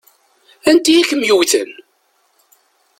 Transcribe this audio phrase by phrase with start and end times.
[0.69, 1.69] Anti i kem-yewwten?